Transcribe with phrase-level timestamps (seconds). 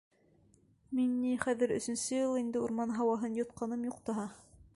[0.99, 4.29] —Мин ни, хәҙер өсөнсө йыл инде урман һауаһын йотҡаным юҡ таһа.